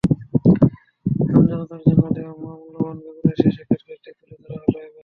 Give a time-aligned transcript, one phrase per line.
[1.27, 4.99] আমজনতার জন্য দেওয়া মহামূল্যবান বেগুনের সেই সাক্ষাৎকারটি তুলে ধরা হলো এবার।